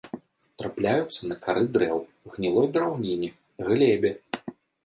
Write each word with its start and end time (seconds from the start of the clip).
Трапляюцца 0.61 1.21
на 1.33 1.37
кары 1.43 1.63
дрэў, 1.77 2.01
гнілой 2.33 2.67
драўніне, 2.79 3.29
глебе. 3.69 4.11